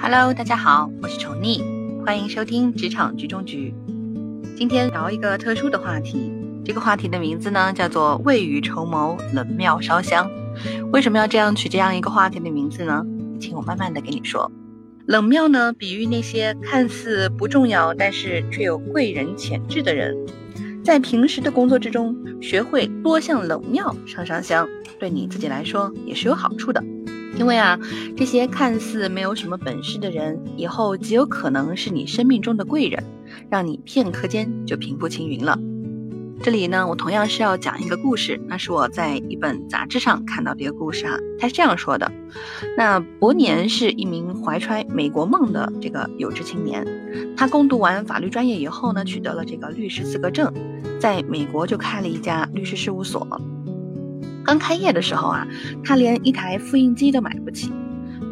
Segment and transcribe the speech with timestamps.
[0.00, 1.60] Hello，大家好，我是宠溺，
[2.04, 3.74] 欢迎收听职场局中局。
[4.56, 6.32] 今天聊一个特殊的话题，
[6.64, 10.30] 这个话题的名字呢叫做未雨绸缪，冷妙烧香。
[10.92, 13.04] 为什么要这样取这样一个话题的名字呢？
[13.40, 14.50] 请我慢慢的给你说。
[15.06, 20.16] 冷妙呢，比喻那些看似不重要，但是却有贵人潜质的人。
[20.84, 24.66] 在平时的工作之中，学会多向冷庙上上香，
[24.98, 26.82] 对你自己来说也是有好处的。
[27.38, 27.78] 因为啊，
[28.16, 33.04] 这些看似没有什么本事的人，以后极有可能是你生命中的贵人，
[33.48, 35.56] 让你片刻间就平步青云了。
[36.42, 41.16] 这里呢，我同样是要讲一个故事，那是我在一本杂志上看到的一个故事哈。
[41.38, 42.10] 他是这样说的：
[42.76, 46.86] 那伯年是一名怀揣美国梦的这个有志青年，
[47.36, 50.52] 他攻读完法律专业以后呢，取得了这个律师资格证，
[51.00, 53.26] 在美国就开了一家律师事务所。
[54.48, 55.46] 刚开业的时候啊，
[55.84, 57.70] 他连一台复印机都买不起。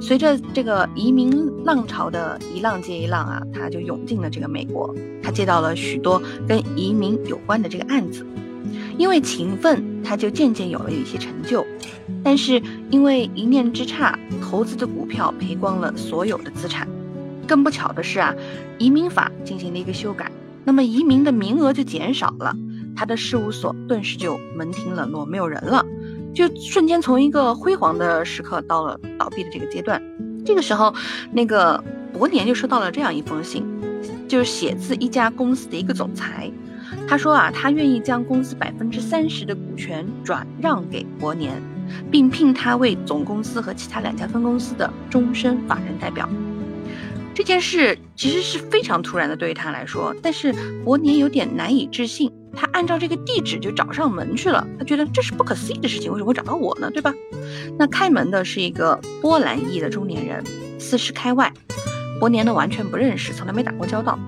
[0.00, 1.30] 随着这个移民
[1.62, 4.94] 浪潮的一浪接一浪啊，他就涌进了这个美国。
[5.22, 8.26] 他接到了许多跟移民有关的这个案子，
[8.96, 11.66] 因为勤奋，他就渐渐有了一些成就。
[12.24, 16.88] 但是因为一念之差，投资的股票赔光了所有的资产。
[17.46, 18.34] 更不巧的是啊，
[18.78, 20.32] 移民法进行了一个修改，
[20.64, 22.56] 那么移民的名额就减少了，
[22.96, 25.84] 他的事务所顿时就门庭冷落，没有人了。
[26.36, 30.00] 就瞬间从一个辉煌的时刻到了倒闭的这个阶段。
[30.44, 30.94] 这个时候，
[31.32, 33.66] 那个伯年就收到了这样一封信，
[34.28, 36.52] 就是写自一家公司的一个总裁。
[37.08, 41.54] 他说啊，他愿意将公司百分之三十的股权转让给伯年，
[42.10, 46.28] 并聘他为总公司和其他两家分公司的终身法人代表。
[47.34, 52.30] 这件事其实是非常突然的，对于他来说，但是伯年有点难以置信。
[52.56, 56.90] 他按照这个地址就找上门去了，他觉得这是不可思议的事情，为什么会找到我呢？
[56.90, 57.12] 对吧？
[57.78, 60.42] 那开门的是一个波兰裔的中年人，
[60.80, 61.52] 四十开外，
[62.18, 64.18] 伯年呢完全不认识，从来没打过交道。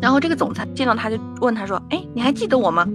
[0.00, 2.86] 然后这个总裁见到他就问他说：“哎，你还记得我吗？”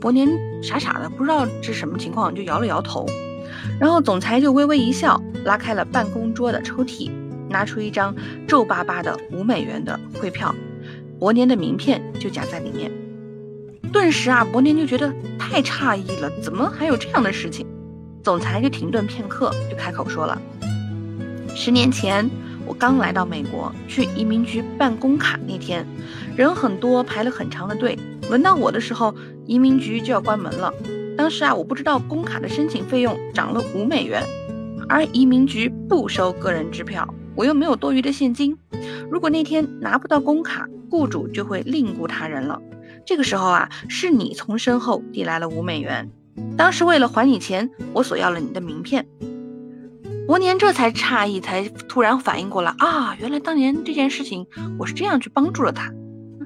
[0.00, 0.28] 伯年
[0.62, 3.06] 傻傻的不知道这是什么情况，就摇了摇头。
[3.78, 7.10] 然后总裁就微微一笑，拉开了办公桌的抽屉，
[7.48, 8.14] 拿出一张
[8.48, 10.54] 皱巴巴的五美元的汇票，
[11.18, 12.90] 伯年的名片就夹在里面。
[13.92, 17.66] 顿时啊，伯年就觉得太诧异了，怎么还有这样的事情？
[18.22, 20.40] 总裁就停顿片刻，就开口说了
[21.54, 22.28] ：“十年前
[22.66, 25.86] 我刚来到美国，去移民局办公卡那天，
[26.36, 27.96] 人很多，排了很长的队。
[28.28, 29.14] 轮到我的时候，
[29.46, 30.72] 移民局就要关门了。
[31.16, 34.22] 当时啊，我不知道工卡的申请费用涨了五美元，
[34.88, 38.58] 而移民局不收个人支票，我又没有多余的现金。
[39.10, 42.60] 如果那天拿不到工卡，雇主就会另雇他人了。”
[43.06, 46.10] 这个时候啊，是你从身后递来了五美元。
[46.58, 49.06] 当时为了还你钱，我索要了你的名片。
[50.26, 54.44] 伯年这才诧异，才突然反应过来啊，原来当年这件事情
[54.76, 55.92] 我是这样去帮助了他。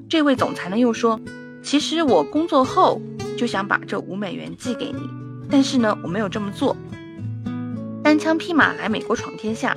[0.07, 1.19] 这位总裁呢又说，
[1.63, 3.01] 其实我工作后
[3.35, 5.01] 就想把这五美元寄给你，
[5.49, 6.77] 但是呢我没有这么做。
[8.03, 9.75] 单枪匹马来美国闯天下，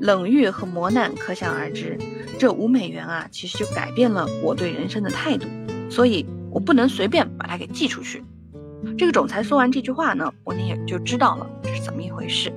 [0.00, 1.96] 冷遇和磨难可想而知。
[2.40, 5.46] 这五美元啊，其实就改变了我对人生的态度。
[5.90, 8.22] 所以我不能随便把它给寄出去。
[8.98, 12.52] 这个总裁说完这句话呢，伯年也就知道了这是怎么一回事。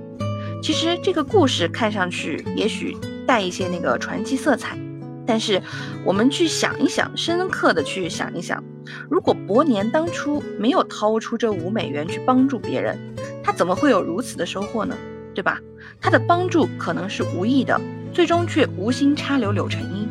[0.61, 4.77] 其实这个故事看上去也许带一些那个传奇色彩，
[5.25, 5.61] 但是
[6.03, 8.63] 我们去想一想，深刻的去想一想，
[9.09, 12.97] 如果伯年当初没有掏出这五美元去帮助别人，
[13.43, 14.95] 他怎么会有如此的收获呢？
[15.33, 15.59] 对吧？
[16.01, 17.79] 他的帮助可能是无意的，
[18.11, 20.07] 最终却无心插柳柳成荫。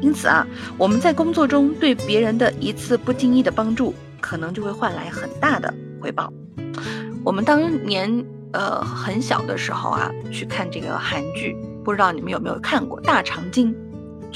[0.00, 0.46] 因此啊，
[0.76, 6.32] 我们在工作中对别人的一次不经意的帮助，可能就会换来很大的回报。
[7.24, 13.74] 我们当年呃很小的时候啊，去看这个韩剧，不知道你们有没有看过《大长今》，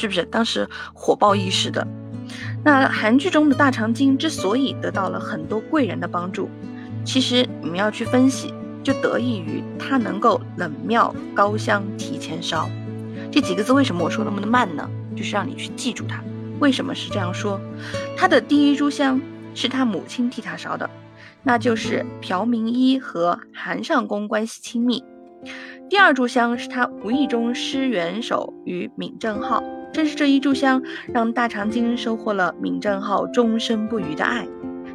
[0.00, 1.86] 是不是当时火爆一时的？
[2.64, 6.48] 那韩剧中的大长今之所以得到了很多贵人的帮助，
[7.04, 12.68] 其实你们要去分析，就得益于他能够冷庙高香提前烧。
[13.30, 14.88] 这几个字为什么我说那么的慢呢？
[15.16, 16.22] 就是让你去记住它。
[16.58, 17.60] 为什么是这样说？
[18.16, 19.20] 他的第一炷香
[19.54, 20.88] 是他母亲替他烧的，
[21.42, 25.02] 那就是朴明一和韩尚宫关系亲密。
[25.88, 29.62] 第二炷香是他无意中施援手于闵正浩，
[29.92, 30.82] 正是这一炷香
[31.12, 34.46] 让大长今收获了闵正浩终身不渝的爱。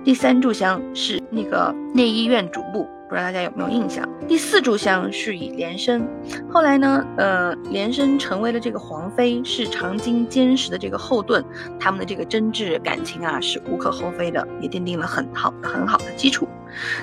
[0.03, 2.87] 第三炷香是那个内医院主簿。
[3.07, 4.07] 不知道大家有没有印象？
[4.27, 6.07] 第四炷香是以莲生，
[6.51, 11.43] 后来呢，呃，莲生成为了这个皇妃，是长今坚实的这个后盾，
[11.79, 16.47] 他们的这个真挚感情啊是无可厚非的，也奠定了很好很好的基础。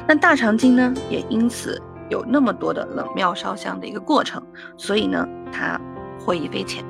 [0.07, 4.43] 那大长今呢，也因此有那么多的冷庙烧香的一个过程，
[4.77, 5.81] 所以呢，他
[6.19, 6.85] 获益匪浅。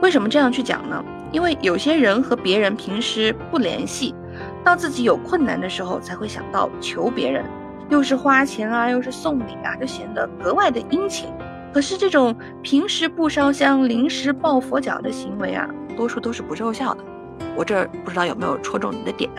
[0.00, 1.04] 为什么这样去讲呢？
[1.32, 4.14] 因为有些人和别人平时不联系，
[4.64, 7.44] 到自己有困难的时候才会想到求别人，
[7.88, 11.28] 又是花钱啊，又是送礼啊，就显得格外的殷勤。
[11.72, 17.04] 可是这种平时不烧香，临时抱佛脚的行为啊，多数都是不奏效的。
[17.54, 19.30] 我这儿不知道有没有戳中你的点。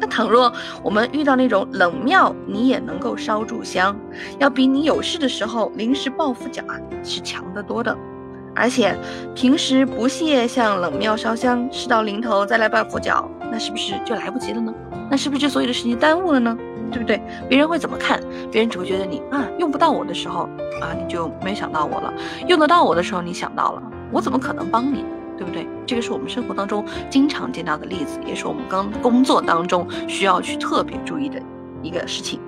[0.00, 0.52] 那倘若
[0.82, 3.96] 我们遇到那种冷庙，你也能够烧柱香，
[4.38, 7.96] 要比你有事的时候临时抱佛脚啊，是强得多的。
[8.54, 8.96] 而且
[9.34, 14.72] 平时不屑向冷庙烧香，事到临头再来拜佛脚，那是不是就来不及了呢？
[15.10, 16.56] 那是不是就所有的事情耽误了呢？
[16.90, 17.20] 对不对？
[17.48, 18.20] 别人会怎么看？
[18.50, 20.48] 别人只会觉得你啊，用不到我的时候
[20.80, 22.12] 啊，你就没有想到我了；
[22.46, 25.04] 用得到我的时候，你想到了，我怎么可能帮你？
[25.36, 25.68] 对不对？
[25.86, 31.40] 这个是我们生活当中经常见到的例子，也是我们刚工作当中需要去特别注意的
[31.80, 32.40] 一个事情。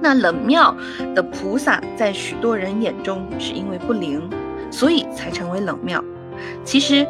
[0.00, 0.74] 那冷庙
[1.14, 4.28] 的菩萨在许多人眼中是因为不灵，
[4.70, 6.02] 所以才成为冷庙。
[6.64, 7.06] 其实，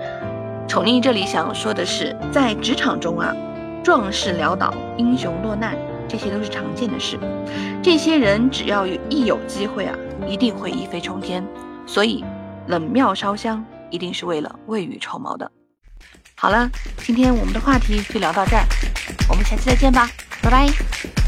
[0.66, 3.34] 宠溺这里想说的是，在职场中啊，
[3.82, 5.74] 壮士潦倒，英雄落难，
[6.08, 7.18] 这些都是常见的事。
[7.82, 9.94] 这些人只要有一有机会啊，
[10.26, 11.46] 一定会一飞冲天。
[11.86, 12.24] 所以，
[12.66, 13.64] 冷庙烧香。
[13.90, 15.50] 一定是为了未雨绸缪的。
[16.34, 16.68] 好了，
[16.98, 18.64] 今天我们的话题就聊到这儿，
[19.30, 20.06] 我们下期再见吧，
[20.42, 21.27] 拜拜。